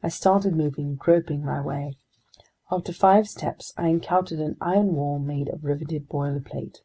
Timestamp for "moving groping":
0.54-1.44